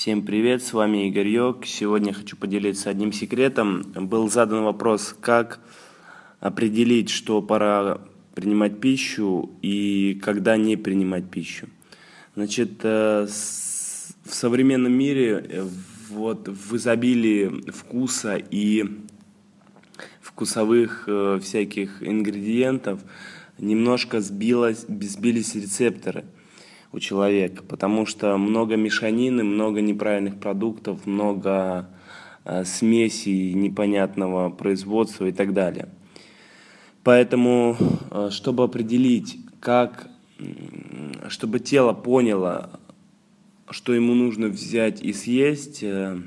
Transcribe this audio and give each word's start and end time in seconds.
Всем 0.00 0.22
привет, 0.22 0.62
с 0.62 0.72
вами 0.72 1.08
Игорь 1.08 1.28
Йог. 1.28 1.66
Сегодня 1.66 2.14
хочу 2.14 2.34
поделиться 2.34 2.88
одним 2.88 3.12
секретом. 3.12 3.82
Был 3.82 4.30
задан 4.30 4.64
вопрос, 4.64 5.14
как 5.20 5.60
определить, 6.40 7.10
что 7.10 7.42
пора 7.42 8.00
принимать 8.34 8.80
пищу 8.80 9.50
и 9.60 10.18
когда 10.24 10.56
не 10.56 10.76
принимать 10.78 11.30
пищу. 11.30 11.68
Значит, 12.34 12.80
э, 12.82 13.26
в 13.26 14.34
современном 14.34 14.92
мире 14.94 15.46
э, 15.46 15.68
вот 16.08 16.48
в 16.48 16.76
изобилии 16.76 17.70
вкуса 17.70 18.36
и 18.36 18.86
вкусовых 20.22 21.04
э, 21.08 21.40
всяких 21.42 22.02
ингредиентов 22.02 23.02
немножко 23.58 24.22
сбилось, 24.22 24.86
сбились 24.88 25.54
рецепторы 25.56 26.24
у 26.92 26.98
человека, 26.98 27.62
потому 27.62 28.06
что 28.06 28.36
много 28.36 28.76
мешанины, 28.76 29.44
много 29.44 29.80
неправильных 29.80 30.40
продуктов, 30.40 31.06
много 31.06 31.88
э, 32.44 32.64
смесей 32.64 33.52
непонятного 33.54 34.50
производства 34.50 35.26
и 35.26 35.32
так 35.32 35.52
далее. 35.52 35.88
Поэтому, 37.04 37.76
э, 38.10 38.28
чтобы 38.30 38.64
определить, 38.64 39.38
как, 39.60 40.08
чтобы 41.28 41.60
тело 41.60 41.92
поняло, 41.92 42.80
что 43.70 43.94
ему 43.94 44.14
нужно 44.14 44.48
взять 44.48 45.00
и 45.00 45.12
съесть, 45.12 45.82
э, 45.82 46.20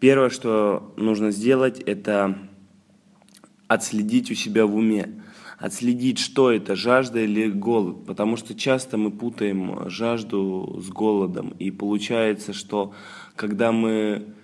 первое, 0.00 0.28
что 0.28 0.92
нужно 0.96 1.30
сделать, 1.30 1.80
это 1.80 2.36
отследить 3.72 4.30
у 4.30 4.34
себя 4.34 4.66
в 4.66 4.74
уме 4.74 5.22
отследить, 5.62 6.18
что 6.18 6.50
это, 6.50 6.74
жажда 6.74 7.20
или 7.20 7.48
голод, 7.48 8.04
потому 8.04 8.36
что 8.36 8.52
часто 8.52 8.98
мы 8.98 9.12
путаем 9.12 9.88
жажду 9.88 10.80
с 10.84 10.88
голодом, 10.88 11.54
и 11.60 11.70
получается, 11.70 12.52
что 12.52 12.92
когда 13.36 13.70
мы 13.70 14.34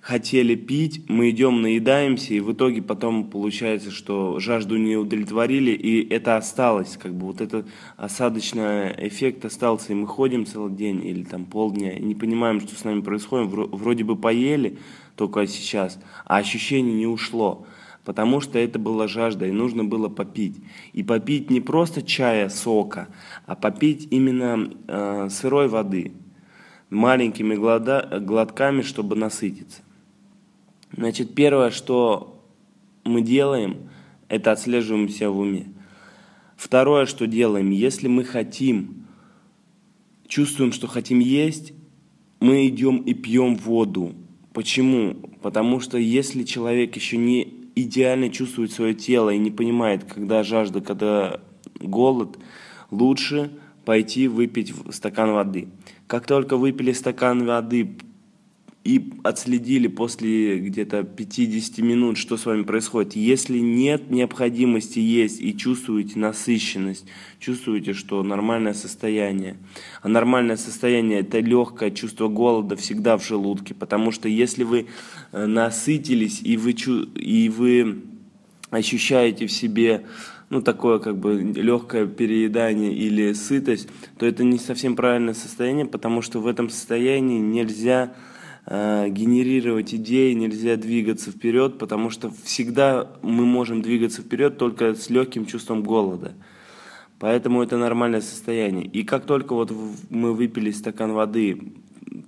хотели 0.00 0.54
пить, 0.54 1.04
мы 1.10 1.28
идем, 1.28 1.60
наедаемся, 1.60 2.32
и 2.32 2.40
в 2.40 2.50
итоге 2.54 2.80
потом 2.80 3.28
получается, 3.28 3.90
что 3.90 4.40
жажду 4.40 4.78
не 4.78 4.96
удовлетворили, 4.96 5.72
и 5.72 6.08
это 6.08 6.38
осталось, 6.38 6.96
как 6.96 7.14
бы 7.14 7.26
вот 7.26 7.42
этот 7.42 7.66
осадочный 7.98 8.94
эффект 9.06 9.44
остался, 9.44 9.92
и 9.92 9.96
мы 9.96 10.06
ходим 10.06 10.46
целый 10.46 10.72
день 10.72 11.04
или 11.04 11.24
там 11.24 11.44
полдня, 11.44 11.92
и 11.92 12.02
не 12.02 12.14
понимаем, 12.14 12.58
что 12.60 12.74
с 12.74 12.84
нами 12.84 13.02
происходит, 13.02 13.50
вроде 13.50 14.04
бы 14.04 14.16
поели 14.16 14.78
только 15.14 15.46
сейчас, 15.46 16.00
а 16.24 16.38
ощущение 16.38 16.94
не 16.94 17.06
ушло 17.06 17.66
потому 18.08 18.40
что 18.40 18.58
это 18.58 18.78
была 18.78 19.06
жажда, 19.06 19.46
и 19.46 19.50
нужно 19.50 19.84
было 19.84 20.08
попить. 20.08 20.56
И 20.94 21.02
попить 21.02 21.50
не 21.50 21.60
просто 21.60 22.00
чая, 22.00 22.48
сока, 22.48 23.08
а 23.44 23.54
попить 23.54 24.08
именно 24.10 24.70
э, 24.86 25.28
сырой 25.28 25.68
воды, 25.68 26.12
маленькими 26.88 27.54
глода, 27.54 28.18
глотками, 28.22 28.80
чтобы 28.80 29.14
насытиться. 29.14 29.82
Значит, 30.90 31.34
первое, 31.34 31.68
что 31.68 32.42
мы 33.04 33.20
делаем, 33.20 33.90
это 34.28 34.52
отслеживаем 34.52 35.10
себя 35.10 35.28
в 35.28 35.38
уме. 35.38 35.66
Второе, 36.56 37.04
что 37.04 37.26
делаем, 37.26 37.68
если 37.68 38.08
мы 38.08 38.24
хотим, 38.24 39.04
чувствуем, 40.26 40.72
что 40.72 40.86
хотим 40.86 41.18
есть, 41.18 41.74
мы 42.40 42.68
идем 42.68 43.02
и 43.02 43.12
пьем 43.12 43.56
воду. 43.56 44.14
Почему? 44.54 45.12
Потому 45.42 45.78
что 45.80 45.98
если 45.98 46.44
человек 46.44 46.96
еще 46.96 47.18
не 47.18 47.57
идеально 47.82 48.30
чувствует 48.30 48.72
свое 48.72 48.94
тело 48.94 49.30
и 49.30 49.38
не 49.38 49.50
понимает, 49.50 50.04
когда 50.04 50.42
жажда, 50.42 50.80
когда 50.80 51.40
голод, 51.80 52.38
лучше 52.90 53.50
пойти 53.84 54.28
выпить 54.28 54.74
стакан 54.90 55.32
воды. 55.32 55.68
Как 56.06 56.26
только 56.26 56.56
выпили 56.56 56.92
стакан 56.92 57.46
воды, 57.46 57.96
и 58.84 59.12
отследили 59.22 59.86
после 59.86 60.58
где-то 60.58 61.02
50 61.02 61.78
минут, 61.78 62.16
что 62.16 62.36
с 62.36 62.46
вами 62.46 62.62
происходит. 62.62 63.16
Если 63.16 63.58
нет 63.58 64.10
необходимости 64.10 64.98
есть 64.98 65.40
и 65.40 65.56
чувствуете 65.56 66.18
насыщенность, 66.18 67.04
чувствуете, 67.38 67.92
что 67.92 68.22
нормальное 68.22 68.74
состояние, 68.74 69.56
а 70.00 70.08
нормальное 70.08 70.56
состояние– 70.56 71.20
это 71.20 71.40
легкое 71.40 71.90
чувство 71.90 72.28
голода 72.28 72.76
всегда 72.76 73.18
в 73.18 73.26
желудке, 73.26 73.74
потому 73.74 74.10
что 74.10 74.28
если 74.28 74.64
вы 74.64 74.86
э, 75.32 75.46
насытились 75.46 76.40
и 76.42 76.56
вы, 76.56 76.72
и 76.72 77.48
вы 77.48 78.02
ощущаете 78.70 79.46
в 79.46 79.52
себе 79.52 80.04
ну, 80.50 80.62
такое 80.62 80.98
как 80.98 81.18
бы 81.18 81.42
легкое 81.42 82.06
переедание 82.06 82.94
или 82.94 83.34
сытость, 83.34 83.88
то 84.18 84.24
это 84.24 84.44
не 84.44 84.58
совсем 84.58 84.96
правильное 84.96 85.34
состояние, 85.34 85.84
потому 85.84 86.22
что 86.22 86.40
в 86.40 86.46
этом 86.46 86.70
состоянии 86.70 87.38
нельзя 87.38 88.14
Э, 88.70 89.08
генерировать 89.08 89.94
идеи, 89.94 90.34
нельзя 90.34 90.76
двигаться 90.76 91.30
вперед, 91.30 91.78
потому 91.78 92.10
что 92.10 92.30
всегда 92.44 93.10
мы 93.22 93.46
можем 93.46 93.80
двигаться 93.80 94.20
вперед 94.20 94.58
только 94.58 94.94
с 94.94 95.08
легким 95.08 95.46
чувством 95.46 95.82
голода. 95.82 96.34
Поэтому 97.18 97.62
это 97.62 97.78
нормальное 97.78 98.20
состояние. 98.20 98.84
И 98.84 99.04
как 99.04 99.24
только 99.24 99.54
вот 99.54 99.72
мы 100.10 100.34
выпили 100.34 100.70
стакан 100.70 101.12
воды, 101.12 101.72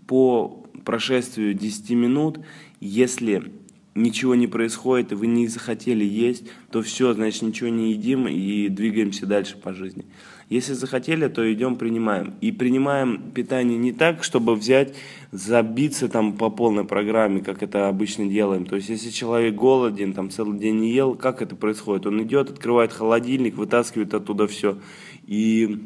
по 0.06 0.64
прошествию 0.86 1.52
10 1.52 1.90
минут, 1.90 2.40
если 2.80 3.52
ничего 3.94 4.34
не 4.34 4.46
происходит, 4.46 5.12
и 5.12 5.14
вы 5.14 5.26
не 5.26 5.48
захотели 5.48 6.04
есть, 6.04 6.44
то 6.70 6.82
все, 6.82 7.12
значит, 7.12 7.42
ничего 7.42 7.68
не 7.68 7.92
едим 7.92 8.28
и 8.28 8.68
двигаемся 8.68 9.26
дальше 9.26 9.56
по 9.56 9.72
жизни. 9.72 10.04
Если 10.48 10.72
захотели, 10.72 11.28
то 11.28 11.52
идем, 11.52 11.76
принимаем. 11.76 12.34
И 12.40 12.50
принимаем 12.50 13.30
питание 13.32 13.78
не 13.78 13.92
так, 13.92 14.24
чтобы 14.24 14.56
взять, 14.56 14.96
забиться 15.30 16.08
там 16.08 16.32
по 16.32 16.50
полной 16.50 16.84
программе, 16.84 17.40
как 17.40 17.62
это 17.62 17.88
обычно 17.88 18.26
делаем. 18.26 18.66
То 18.66 18.74
есть, 18.74 18.88
если 18.88 19.10
человек 19.10 19.54
голоден, 19.54 20.12
там 20.12 20.28
целый 20.28 20.58
день 20.58 20.80
не 20.80 20.92
ел, 20.92 21.14
как 21.14 21.40
это 21.40 21.54
происходит? 21.54 22.06
Он 22.06 22.20
идет, 22.24 22.50
открывает 22.50 22.92
холодильник, 22.92 23.56
вытаскивает 23.56 24.12
оттуда 24.12 24.48
все. 24.48 24.78
И 25.24 25.84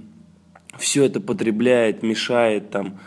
все 0.78 1.04
это 1.04 1.20
потребляет, 1.20 2.02
мешает 2.02 2.70
там, 2.70 2.98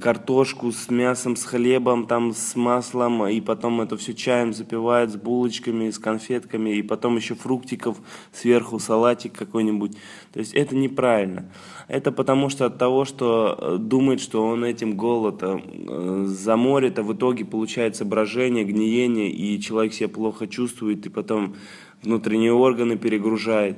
картошку 0.00 0.70
с 0.70 0.90
мясом, 0.90 1.36
с 1.36 1.44
хлебом, 1.44 2.06
там, 2.06 2.34
с 2.34 2.56
маслом, 2.56 3.26
и 3.26 3.40
потом 3.40 3.80
это 3.80 3.96
все 3.96 4.12
чаем 4.12 4.52
запивает 4.52 5.10
с 5.12 5.16
булочками, 5.16 5.88
с 5.88 5.98
конфетками, 5.98 6.76
и 6.76 6.82
потом 6.82 7.16
еще 7.16 7.34
фруктиков 7.34 7.96
сверху, 8.32 8.78
салатик 8.78 9.32
какой-нибудь. 9.32 9.96
То 10.32 10.40
есть 10.40 10.52
это 10.52 10.76
неправильно. 10.76 11.50
Это 11.88 12.12
потому 12.12 12.50
что 12.50 12.66
от 12.66 12.76
того, 12.76 13.06
что 13.06 13.56
э, 13.58 13.76
думает, 13.78 14.20
что 14.20 14.44
он 14.44 14.62
этим 14.62 14.94
голод 14.94 15.38
э, 15.42 16.24
заморит, 16.26 16.98
а 16.98 17.02
в 17.02 17.14
итоге 17.14 17.46
получается 17.46 18.04
брожение, 18.04 18.64
гниение, 18.64 19.30
и 19.30 19.58
человек 19.60 19.94
себя 19.94 20.08
плохо 20.08 20.46
чувствует, 20.46 21.06
и 21.06 21.08
потом 21.08 21.54
внутренние 22.04 22.52
органы 22.52 22.96
перегружает 22.96 23.76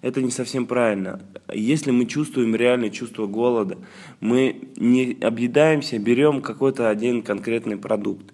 это 0.00 0.22
не 0.22 0.30
совсем 0.30 0.66
правильно. 0.66 1.20
Если 1.52 1.90
мы 1.90 2.06
чувствуем 2.06 2.54
реальное 2.54 2.90
чувство 2.90 3.26
голода, 3.26 3.78
мы 4.20 4.68
не 4.76 5.16
объедаемся, 5.20 5.98
берем 5.98 6.40
какой-то 6.40 6.88
один 6.88 7.22
конкретный 7.22 7.76
продукт. 7.76 8.32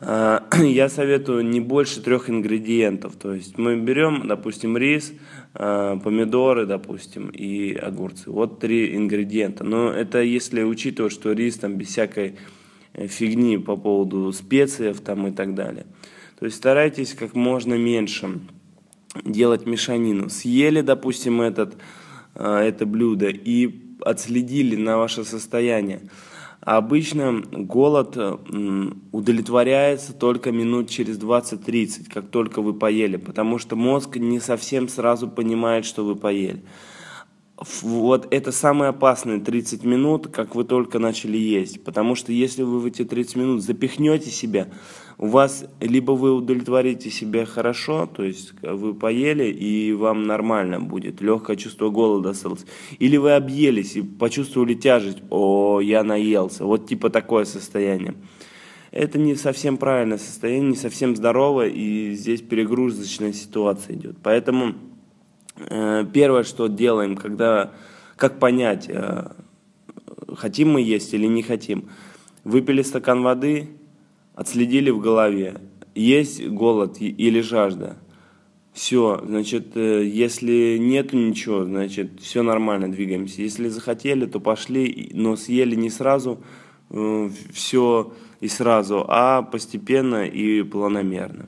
А, 0.00 0.44
я 0.62 0.88
советую 0.88 1.44
не 1.46 1.60
больше 1.60 2.00
трех 2.00 2.30
ингредиентов. 2.30 3.16
То 3.16 3.34
есть 3.34 3.58
мы 3.58 3.76
берем, 3.76 4.26
допустим, 4.28 4.76
рис, 4.76 5.12
а, 5.54 5.98
помидоры, 5.98 6.66
допустим, 6.66 7.28
и 7.28 7.74
огурцы. 7.74 8.30
Вот 8.30 8.60
три 8.60 8.94
ингредиента. 8.96 9.64
Но 9.64 9.90
это 9.90 10.22
если 10.22 10.62
учитывать, 10.62 11.12
что 11.12 11.32
рис 11.32 11.56
там 11.56 11.76
без 11.76 11.88
всякой 11.88 12.36
э, 12.92 13.08
фигни 13.08 13.58
по 13.58 13.76
поводу 13.76 14.32
специев 14.32 15.00
там 15.00 15.26
и 15.26 15.32
так 15.32 15.54
далее. 15.54 15.86
То 16.38 16.46
есть 16.46 16.56
старайтесь 16.56 17.14
как 17.14 17.34
можно 17.34 17.74
меньше 17.74 18.40
делать 19.24 19.66
мешанину. 19.66 20.28
Съели, 20.28 20.80
допустим, 20.80 21.40
этот, 21.40 21.76
а, 22.34 22.62
это 22.62 22.86
блюдо 22.86 23.28
и 23.28 23.80
отследили 24.00 24.76
на 24.76 24.98
ваше 24.98 25.24
состояние. 25.24 26.02
Обычно 26.60 27.42
голод 27.52 28.16
удовлетворяется 29.12 30.14
только 30.14 30.50
минут 30.50 30.88
через 30.88 31.18
20-30, 31.18 32.10
как 32.10 32.28
только 32.28 32.62
вы 32.62 32.72
поели, 32.72 33.16
потому 33.16 33.58
что 33.58 33.76
мозг 33.76 34.16
не 34.16 34.40
совсем 34.40 34.88
сразу 34.88 35.28
понимает, 35.28 35.84
что 35.84 36.06
вы 36.06 36.16
поели. 36.16 36.62
Вот 37.56 38.26
это 38.32 38.50
самые 38.50 38.88
опасные 38.88 39.38
30 39.38 39.84
минут, 39.84 40.26
как 40.26 40.56
вы 40.56 40.64
только 40.64 40.98
начали 40.98 41.36
есть. 41.36 41.84
Потому 41.84 42.16
что 42.16 42.32
если 42.32 42.62
вы 42.62 42.80
в 42.80 42.86
эти 42.86 43.04
30 43.04 43.36
минут 43.36 43.62
запихнете 43.62 44.30
себя, 44.30 44.68
у 45.18 45.28
вас 45.28 45.64
либо 45.80 46.12
вы 46.12 46.32
удовлетворите 46.32 47.10
себя 47.10 47.46
хорошо, 47.46 48.06
то 48.06 48.24
есть 48.24 48.54
вы 48.62 48.94
поели 48.94 49.44
и 49.44 49.92
вам 49.92 50.26
нормально 50.26 50.80
будет, 50.80 51.20
легкое 51.20 51.56
чувство 51.56 51.90
голода 51.90 52.30
осталось, 52.30 52.66
или 52.98 53.16
вы 53.16 53.32
объелись 53.32 53.94
и 53.94 54.02
почувствовали 54.02 54.74
тяжесть, 54.74 55.18
о, 55.30 55.80
я 55.80 56.02
наелся, 56.02 56.64
вот 56.64 56.88
типа 56.88 57.10
такое 57.10 57.44
состояние. 57.44 58.14
Это 58.90 59.18
не 59.18 59.34
совсем 59.34 59.76
правильное 59.76 60.18
состояние, 60.18 60.70
не 60.70 60.76
совсем 60.76 61.16
здоровое, 61.16 61.68
и 61.68 62.12
здесь 62.14 62.42
перегрузочная 62.42 63.32
ситуация 63.32 63.96
идет. 63.96 64.16
Поэтому 64.22 64.74
первое, 65.56 66.42
что 66.42 66.66
делаем, 66.68 67.16
когда, 67.16 67.72
как 68.16 68.38
понять, 68.38 68.86
э, 68.88 69.30
хотим 70.36 70.72
мы 70.72 70.82
есть 70.82 71.14
или 71.14 71.26
не 71.26 71.42
хотим. 71.42 71.88
Выпили 72.44 72.82
стакан 72.82 73.22
воды, 73.22 73.68
отследили 74.34 74.90
в 74.90 75.00
голове, 75.00 75.60
есть 75.94 76.46
голод 76.46 77.00
или 77.00 77.40
жажда. 77.40 77.96
Все, 78.72 79.22
значит, 79.24 79.76
э, 79.76 80.04
если 80.04 80.78
нету 80.78 81.16
ничего, 81.16 81.64
значит, 81.64 82.20
все 82.20 82.42
нормально, 82.42 82.90
двигаемся. 82.90 83.42
Если 83.42 83.68
захотели, 83.68 84.26
то 84.26 84.40
пошли, 84.40 85.10
но 85.14 85.36
съели 85.36 85.76
не 85.76 85.90
сразу 85.90 86.42
э, 86.90 87.30
все 87.52 88.12
и 88.40 88.48
сразу, 88.48 89.04
а 89.06 89.42
постепенно 89.42 90.26
и 90.26 90.62
планомерно. 90.64 91.46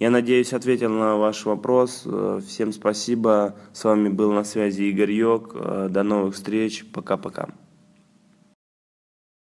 Я 0.00 0.10
надеюсь, 0.10 0.52
ответил 0.52 0.90
на 0.90 1.16
ваш 1.16 1.44
вопрос. 1.44 2.02
Э, 2.06 2.40
всем 2.44 2.72
спасибо. 2.72 3.54
С 3.72 3.84
вами 3.84 4.08
был 4.08 4.32
на 4.32 4.42
связи 4.42 4.82
Игорь 4.82 5.12
Йог. 5.12 5.54
До 5.90 6.02
новых 6.02 6.34
встреч. 6.34 6.84
Пока-пока. 6.92 7.50